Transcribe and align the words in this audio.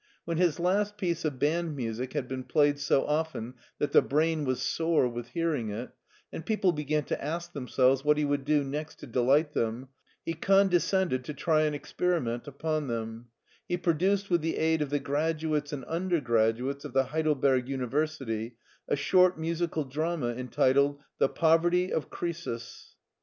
When 0.25 0.37
his 0.37 0.59
last 0.59 0.97
piece 0.97 1.23
of 1.25 1.37
band 1.37 1.75
music 1.75 2.13
had 2.13 2.27
been 2.27 2.43
played 2.43 2.79
so 2.79 3.05
often 3.05 3.53
that 3.77 3.91
the 3.91 4.01
brain 4.01 4.45
was 4.45 4.59
sore 4.59 5.07
with 5.07 5.27
hearing 5.27 5.69
it, 5.69 5.91
and 6.33 6.43
people 6.43 6.73
hegaxi 6.73 7.05
to 7.05 7.23
ask 7.23 7.53
themselves 7.53 8.03
what 8.03 8.17
he 8.17 8.25
would 8.25 8.43
do 8.43 8.63
next 8.63 8.95
to 9.01 9.05
delight 9.05 9.53
them, 9.53 9.89
he 10.25 10.33
condescended 10.33 11.23
to 11.25 11.35
try 11.35 11.65
an 11.65 11.75
experi 11.75 12.19
ment 12.23 12.47
upon 12.47 12.87
them: 12.87 13.27
he 13.69 13.77
produced, 13.77 14.31
with 14.31 14.41
the 14.41 14.57
aid 14.57 14.81
of 14.81 14.89
the 14.89 14.97
graduates 14.97 15.71
and 15.71 15.85
undergraduates 15.85 16.83
of 16.83 16.93
the 16.93 17.03
Heidelberg 17.03 17.69
Uni 17.69 17.85
versity, 17.85 18.53
a 18.87 18.95
short 18.95 19.37
musical 19.37 19.83
drama, 19.85 20.29
entitled," 20.29 20.99
The 21.19 21.29
Poverty 21.29 21.93
of 21.93 22.09
Croesus." 22.09 22.95